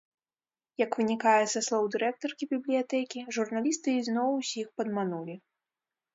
[0.83, 5.35] Як вынікае са слоў дырэктаркі бібліятэкі, журналісты ізноў усіх падманулі.